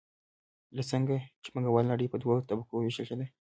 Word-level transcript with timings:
لکه 0.75 0.89
څنګه 0.93 1.15
چې 1.43 1.49
پانګواله 1.53 1.89
نړۍ 1.93 2.07
په 2.09 2.17
دوو 2.21 2.45
طبقو 2.49 2.75
ویشلې 2.81 3.15
ده. 3.19 3.25